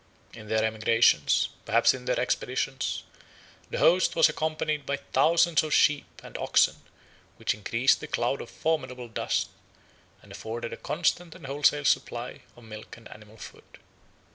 [0.33, 3.03] In their emigrations, perhaps in their expeditions,
[3.69, 6.77] the host was accompanied by thousands of sheep and oxen
[7.37, 9.49] which increased the cloud of formidable dust,
[10.23, 13.77] and afforded a constant and wholesale supply of milk and animal food.